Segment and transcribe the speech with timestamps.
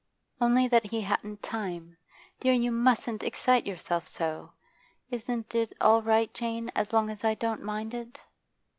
[0.41, 1.95] 'Only that he hadn't time.
[2.39, 4.53] Dear, you mustn't excite yourself so.
[5.11, 8.19] Isn't it all right, Jane, as long as I don't mind it?